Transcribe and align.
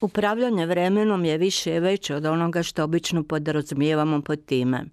Upravljanje 0.00 0.66
vremenom 0.66 1.24
je 1.24 1.38
više 1.38 1.76
i 1.76 1.80
veće 1.80 2.14
od 2.14 2.24
onoga 2.26 2.62
što 2.62 2.84
obično 2.84 3.22
podrazumijevamo 3.22 4.22
pod 4.22 4.44
time. 4.44 4.84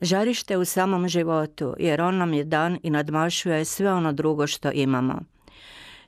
Žarište 0.00 0.56
u 0.56 0.64
samom 0.64 1.08
životu, 1.08 1.74
jer 1.78 2.00
on 2.00 2.16
nam 2.16 2.32
je 2.32 2.44
dan 2.44 2.78
i 2.82 2.90
nadmašuje 2.90 3.64
sve 3.64 3.92
ono 3.92 4.12
drugo 4.12 4.46
što 4.46 4.70
imamo. 4.72 5.33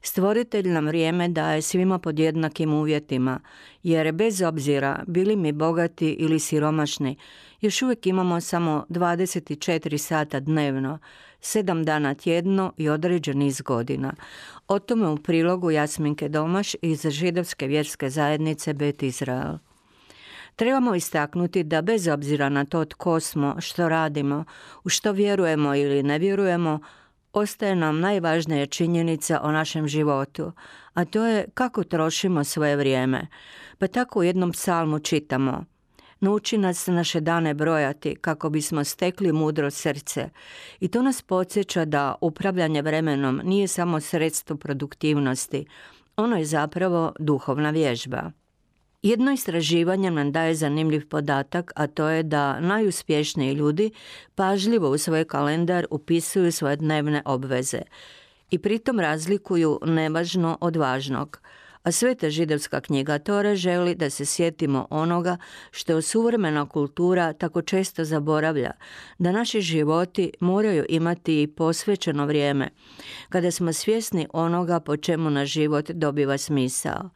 Stvoritelj 0.03 0.69
nam 0.69 0.87
vrijeme 0.87 1.29
daje 1.29 1.63
svima 1.63 1.99
pod 1.99 2.19
jednakim 2.19 2.73
uvjetima, 2.73 3.41
jer 3.83 4.13
bez 4.13 4.43
obzira 4.43 5.05
bili 5.07 5.37
mi 5.37 5.53
bogati 5.53 6.11
ili 6.11 6.39
siromašni, 6.39 7.17
još 7.61 7.83
uvijek 7.83 8.07
imamo 8.07 8.41
samo 8.41 8.87
24 8.89 9.99
sata 9.99 10.41
dnevno, 10.41 10.99
7 11.41 11.85
dana 11.85 12.15
tjedno 12.15 12.73
i 12.77 12.89
određen 12.89 13.39
niz 13.39 13.61
godina. 13.61 14.15
O 14.69 14.79
tome 14.79 15.09
u 15.09 15.17
prilogu 15.17 15.71
Jasminke 15.71 16.29
Domaš 16.29 16.75
iz 16.83 17.07
židovske 17.09 17.67
vjerske 17.67 18.11
zajednice 18.11 18.75
Bet 18.75 19.03
Izrael. 19.03 19.59
Trebamo 20.57 20.95
istaknuti 20.95 21.63
da 21.63 21.83
bez 21.83 22.09
obzira 22.09 22.49
na 22.49 22.65
to 22.65 22.85
tko 22.85 23.21
smo, 23.21 23.61
što 23.61 23.89
radimo, 23.89 24.45
u 24.85 24.89
što 24.89 25.13
vjerujemo 25.13 25.75
ili 25.75 26.03
ne 26.03 26.19
vjerujemo, 26.19 26.81
ostaje 27.41 27.77
nam 27.77 28.01
najvažnija 28.01 28.67
činjenica 28.67 29.41
o 29.43 29.53
našem 29.53 29.89
životu, 29.89 30.53
a 30.95 31.05
to 31.05 31.27
je 31.27 31.47
kako 31.55 31.85
trošimo 31.85 32.45
svoje 32.45 32.77
vrijeme. 32.77 33.27
Pa 33.79 33.87
tako 33.87 34.19
u 34.19 34.23
jednom 34.23 34.53
psalmu 34.53 34.99
čitamo 34.99 35.65
Nauči 36.21 36.59
nas 36.59 36.87
naše 36.87 37.21
dane 37.21 37.55
brojati 37.55 38.17
kako 38.21 38.51
bismo 38.51 38.85
stekli 38.85 39.33
mudro 39.33 39.71
srce. 39.71 40.31
I 40.81 40.89
to 40.89 41.03
nas 41.03 41.23
podsjeća 41.23 41.85
da 41.85 42.15
upravljanje 42.21 42.83
vremenom 42.83 43.41
nije 43.45 43.69
samo 43.69 44.01
sredstvo 44.01 44.57
produktivnosti, 44.57 45.67
ono 46.17 46.37
je 46.37 46.45
zapravo 46.45 47.13
duhovna 47.19 47.71
vježba. 47.71 48.31
Jedno 49.07 49.33
istraživanje 49.33 50.11
nam 50.11 50.33
daje 50.33 50.55
zanimljiv 50.55 51.09
podatak, 51.09 51.73
a 51.77 51.87
to 51.87 52.09
je 52.09 52.23
da 52.23 52.61
najuspješniji 52.61 53.53
ljudi 53.53 53.91
pažljivo 54.35 54.91
u 54.91 54.99
svoj 54.99 55.25
kalendar 55.25 55.87
upisuju 55.91 56.53
svoje 56.53 56.77
dnevne 56.77 57.23
obveze 57.25 57.81
i 58.51 58.59
pritom 58.59 59.01
razlikuju 59.01 59.79
nevažno 59.85 60.59
od 60.61 60.77
važnog. 60.77 61.41
A 61.83 61.93
sveta 61.93 62.31
židovska 62.31 62.81
knjiga 62.81 63.19
Tore 63.19 63.57
želi 63.57 63.95
da 63.95 64.11
se 64.11 64.25
sjetimo 64.25 64.87
onoga 64.91 65.37
što 65.71 66.03
suvremena 66.03 66.69
kultura 66.69 67.33
tako 67.33 67.63
često 67.63 68.05
zaboravlja, 68.05 68.71
da 69.19 69.33
naši 69.33 69.61
životi 69.61 70.31
moraju 70.41 70.87
imati 70.89 71.43
i 71.43 71.47
posvećeno 71.47 72.27
vrijeme, 72.27 72.69
kada 73.29 73.51
smo 73.51 73.73
svjesni 73.73 74.27
onoga 74.33 74.81
po 74.81 74.97
čemu 74.97 75.31
na 75.31 75.45
život 75.45 75.91
dobiva 75.91 76.39
smisao. 76.39 77.11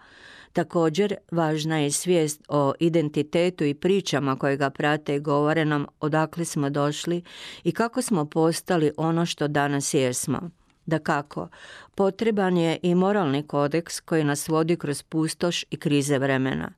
Također, 0.52 1.14
važna 1.30 1.78
je 1.78 1.90
svijest 1.90 2.42
o 2.48 2.72
identitetu 2.78 3.64
i 3.64 3.74
pričama 3.74 4.36
koje 4.36 4.56
ga 4.56 4.70
prate 4.70 5.14
i 5.14 5.20
govore 5.20 5.64
nam 5.64 5.86
odakle 6.00 6.44
smo 6.44 6.70
došli 6.70 7.22
i 7.64 7.72
kako 7.72 8.02
smo 8.02 8.24
postali 8.24 8.92
ono 8.96 9.26
što 9.26 9.48
danas 9.48 9.94
jesmo. 9.94 10.50
Da 10.86 10.98
kako, 10.98 11.48
potreban 11.94 12.56
je 12.56 12.78
i 12.82 12.94
moralni 12.94 13.46
kodeks 13.46 14.00
koji 14.00 14.24
nas 14.24 14.48
vodi 14.48 14.76
kroz 14.76 15.02
pustoš 15.02 15.64
i 15.70 15.76
krize 15.76 16.18
vremena. 16.18 16.72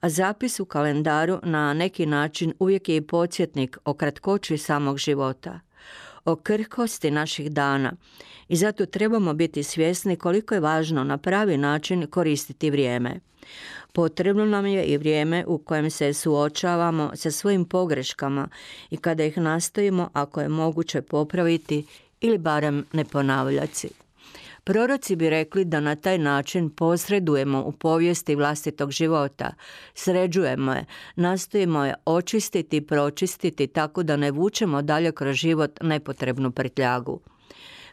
A 0.00 0.08
zapis 0.08 0.60
u 0.60 0.64
kalendaru 0.64 1.40
na 1.42 1.74
neki 1.74 2.06
način 2.06 2.54
uvijek 2.58 2.88
je 2.88 2.96
i 2.96 3.06
podsjetnik 3.06 3.78
o 3.84 3.94
kratkoći 3.94 4.58
samog 4.58 4.98
života 4.98 5.60
o 6.24 6.36
krhkosti 6.36 7.10
naših 7.10 7.52
dana 7.52 7.92
i 8.48 8.56
zato 8.56 8.86
trebamo 8.86 9.34
biti 9.34 9.62
svjesni 9.62 10.16
koliko 10.16 10.54
je 10.54 10.60
važno 10.60 11.04
na 11.04 11.18
pravi 11.18 11.56
način 11.56 12.06
koristiti 12.06 12.70
vrijeme. 12.70 13.20
Potrebno 13.92 14.44
nam 14.44 14.66
je 14.66 14.84
i 14.84 14.96
vrijeme 14.96 15.44
u 15.46 15.58
kojem 15.58 15.90
se 15.90 16.12
suočavamo 16.12 17.10
sa 17.14 17.30
svojim 17.30 17.64
pogreškama 17.64 18.48
i 18.90 18.96
kada 18.96 19.24
ih 19.24 19.38
nastojimo 19.38 20.10
ako 20.12 20.40
je 20.40 20.48
moguće 20.48 21.02
popraviti 21.02 21.86
ili 22.20 22.38
barem 22.38 22.84
ne 22.92 23.04
ponavljati. 23.04 23.88
Proroci 24.68 25.16
bi 25.16 25.30
rekli 25.30 25.64
da 25.64 25.80
na 25.80 25.96
taj 25.96 26.18
način 26.18 26.70
posredujemo 26.70 27.62
u 27.62 27.72
povijesti 27.72 28.34
vlastitog 28.34 28.90
života, 28.90 29.54
sređujemo 29.94 30.72
je, 30.72 30.84
nastojimo 31.16 31.84
je 31.84 31.94
očistiti 32.04 32.76
i 32.76 32.80
pročistiti 32.86 33.66
tako 33.66 34.02
da 34.02 34.16
ne 34.16 34.30
vučemo 34.30 34.82
dalje 34.82 35.12
kroz 35.12 35.36
život 35.36 35.78
nepotrebnu 35.82 36.50
prtljagu. 36.50 37.20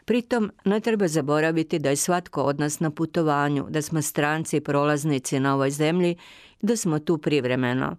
Pritom 0.04 0.50
ne 0.64 0.80
treba 0.80 1.08
zaboraviti 1.08 1.78
da 1.78 1.90
je 1.90 1.96
svatko 1.96 2.42
od 2.42 2.60
nas 2.60 2.80
na 2.80 2.90
putovanju, 2.90 3.66
da 3.68 3.82
smo 3.82 4.02
stranci 4.02 4.56
i 4.56 4.60
prolaznici 4.60 5.40
na 5.40 5.54
ovoj 5.54 5.70
zemlji 5.70 6.16
i 6.62 6.66
da 6.66 6.76
smo 6.76 6.98
tu 6.98 7.18
privremeno. 7.18 7.96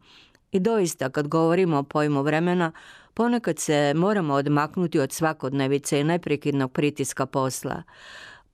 I 0.51 0.59
doista 0.59 1.09
kad 1.09 1.27
govorimo 1.27 1.77
o 1.77 1.83
pojmu 1.83 2.21
vremena, 2.21 2.71
ponekad 3.13 3.59
se 3.59 3.94
moramo 3.95 4.33
odmaknuti 4.33 4.99
od 4.99 5.11
svakodnevice 5.11 5.99
i 5.99 6.03
neprekidnog 6.03 6.71
pritiska 6.71 7.25
posla. 7.25 7.83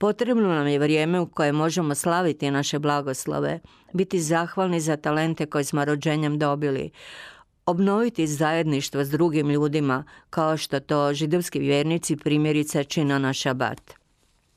Potrebno 0.03 0.47
nam 0.47 0.68
je 0.68 0.80
vrijeme 0.80 1.19
u 1.19 1.25
koje 1.28 1.52
možemo 1.52 1.96
slaviti 1.96 2.52
naše 2.52 2.80
blagoslove, 2.80 3.59
biti 3.94 4.19
zahvalni 4.19 4.80
za 4.80 4.97
talente 4.97 5.46
koje 5.46 5.64
smo 5.64 5.86
rođenjem 5.86 6.40
dobili, 6.40 6.91
obnoviti 7.66 8.28
zajedništvo 8.28 9.03
s 9.03 9.09
drugim 9.09 9.50
ljudima 9.50 10.03
kao 10.30 10.58
što 10.58 10.80
to 10.80 11.14
židovski 11.14 11.59
vjernici 11.59 12.18
primjerice 12.18 12.84
čine 12.84 13.19
na 13.19 13.34
šabat. 13.34 13.94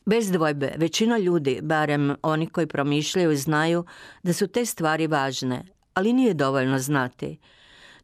Bez 0.06 0.30
dvojbe, 0.30 0.74
većina 0.76 1.18
ljudi, 1.18 1.60
barem 1.62 2.14
oni 2.22 2.46
koji 2.46 2.66
promišljaju, 2.66 3.36
znaju 3.36 3.84
da 4.22 4.32
su 4.32 4.46
te 4.46 4.64
stvari 4.64 5.06
važne, 5.06 5.64
ali 5.94 6.12
nije 6.12 6.34
dovoljno 6.34 6.78
znati. 6.78 7.38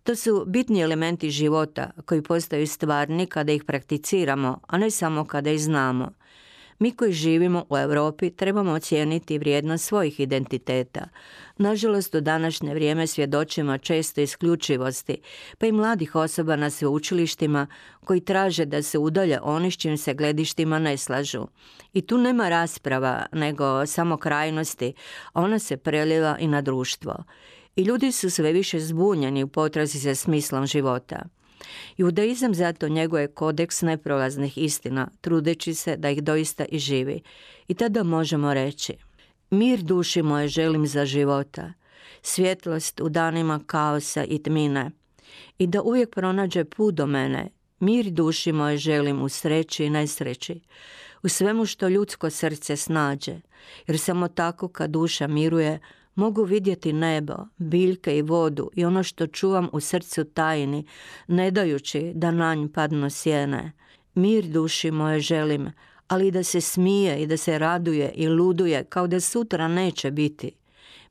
To 0.03 0.17
su 0.17 0.45
bitni 0.47 0.81
elementi 0.81 1.31
života 1.31 1.91
koji 2.05 2.23
postaju 2.23 2.67
stvarni 2.67 3.27
kada 3.27 3.53
ih 3.53 3.65
prakticiramo, 3.65 4.61
a 4.67 4.79
ne 4.79 4.91
samo 4.91 5.25
kada 5.25 5.51
ih 5.51 5.61
znamo. 5.61 6.22
Mi 6.83 6.93
koji 6.93 7.13
živimo 7.13 7.65
u 7.69 7.79
Europi 7.79 8.31
trebamo 8.31 8.73
ocijeniti 8.73 9.39
vrijednost 9.39 9.85
svojih 9.85 10.21
identiteta. 10.21 11.09
Nažalost, 11.59 12.15
u 12.15 12.21
današnje 12.21 12.75
vrijeme 12.75 13.07
svjedočimo 13.07 13.79
često 13.79 14.21
isključivosti, 14.21 15.17
pa 15.59 15.67
i 15.67 15.73
mladih 15.73 16.15
osoba 16.15 16.57
na 16.57 16.71
sveučilištima 16.71 17.67
koji 18.05 18.21
traže 18.21 18.65
da 18.65 18.83
se 18.83 18.99
udalje 18.99 19.41
oni 19.43 19.71
s 19.71 19.77
čim 19.77 19.97
se 19.97 20.15
gledištima 20.15 20.79
ne 20.79 20.97
slažu. 20.97 21.47
I 21.93 22.07
tu 22.07 22.19
nema 22.19 22.49
rasprava, 22.49 23.27
nego 23.33 23.87
samo 23.87 24.17
krajnosti, 24.17 24.95
ona 25.35 25.59
se 25.59 25.77
preliva 25.77 26.37
i 26.41 26.47
na 26.47 26.63
društvo. 26.63 27.25
I 27.77 27.83
ljudi 27.83 28.13
su 28.13 28.31
sve 28.31 28.53
više 28.53 28.81
zbunjeni 28.81 29.45
u 29.45 29.49
potrazi 29.49 29.99
za 29.99 30.15
smislom 30.15 30.67
života. 30.67 31.23
Judaizam 31.97 32.55
zato 32.55 32.89
njeguje 32.89 33.29
kodeks 33.29 33.83
neprolaznih 33.83 34.59
istina, 34.59 35.09
trudeći 35.21 35.75
se 35.75 35.97
da 35.97 36.11
ih 36.11 36.23
doista 36.23 36.65
i 36.65 36.79
živi. 36.79 37.23
I 37.69 37.75
tada 37.75 38.03
možemo 38.03 38.55
reći, 38.55 38.95
mir 39.51 39.83
duši 39.83 40.23
moje 40.23 40.49
želim 40.49 40.87
za 40.87 41.07
života, 41.07 41.73
svjetlost 42.23 43.01
u 43.01 43.09
danima 43.09 43.61
kaosa 43.67 44.25
i 44.25 44.43
tmine, 44.43 44.91
i 45.59 45.67
da 45.67 45.83
uvijek 45.83 46.15
pronađe 46.15 46.65
put 46.65 46.95
do 46.95 47.07
mene, 47.07 47.49
mir 47.81 48.11
duši 48.11 48.53
moje 48.53 48.77
želim 48.77 49.23
u 49.23 49.29
sreći 49.29 49.85
i 49.85 49.91
nesreći, 49.91 50.61
u 51.23 51.29
svemu 51.29 51.67
što 51.67 51.89
ljudsko 51.89 52.31
srce 52.31 52.77
snađe, 52.77 53.41
jer 53.87 53.99
samo 53.99 54.29
tako 54.29 54.69
kad 54.69 54.91
duša 54.91 55.27
miruje, 55.27 55.81
Mogu 56.15 56.45
vidjeti 56.45 56.93
nebo, 56.93 57.35
biljke 57.59 58.19
i 58.19 58.23
vodu 58.23 58.71
i 58.75 58.85
ono 58.85 59.03
što 59.03 59.27
čuvam 59.27 59.69
u 59.73 59.81
srcu 59.81 60.25
tajni, 60.25 60.87
ne 61.27 61.51
dajući 61.51 62.13
da 62.15 62.31
na 62.31 62.55
nj 62.55 62.69
padnu 62.69 63.11
sjene. 63.11 63.73
Mir 64.15 64.45
duši 64.45 64.91
moje 64.91 65.21
želim, 65.21 65.73
ali 66.09 66.29
i 66.29 66.31
da 66.31 66.43
se 66.43 66.61
smije 66.61 67.23
i 67.23 67.27
da 67.27 67.37
se 67.37 67.59
raduje 67.59 68.13
i 68.15 68.29
luduje 68.29 68.85
kao 68.85 69.07
da 69.07 69.21
sutra 69.21 69.69
neće 69.69 70.11
biti. 70.11 70.53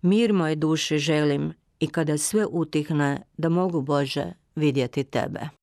Mir 0.01 0.33
moje 0.33 0.56
duši 0.56 0.98
želim 0.98 1.54
i 1.80 1.88
kada 1.88 2.18
sve 2.18 2.45
utihne 2.45 3.21
da 3.38 3.50
mogu 3.50 3.81
Bože 3.81 4.33
vidjeti 4.56 5.04
tebe. 5.04 5.61